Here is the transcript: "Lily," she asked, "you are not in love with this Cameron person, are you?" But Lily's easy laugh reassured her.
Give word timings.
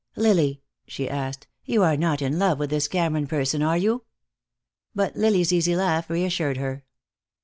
"Lily," 0.15 0.63
she 0.87 1.07
asked, 1.07 1.45
"you 1.63 1.83
are 1.83 1.95
not 1.95 2.23
in 2.23 2.39
love 2.39 2.57
with 2.57 2.71
this 2.71 2.87
Cameron 2.87 3.27
person, 3.27 3.61
are 3.61 3.77
you?" 3.77 4.03
But 4.95 5.15
Lily's 5.15 5.53
easy 5.53 5.75
laugh 5.75 6.09
reassured 6.09 6.57
her. 6.57 6.85